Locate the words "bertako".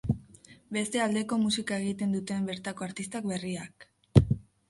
2.51-2.87